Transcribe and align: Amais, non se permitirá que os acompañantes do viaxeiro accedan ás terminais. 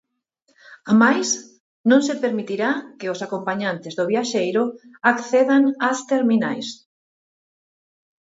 Amais, 0.91 1.29
non 1.89 2.01
se 2.07 2.15
permitirá 2.23 2.71
que 2.99 3.07
os 3.13 3.19
acompañantes 3.27 3.93
do 3.95 4.05
viaxeiro 4.11 4.63
accedan 5.11 5.63
ás 5.89 5.99
terminais. 6.11 6.67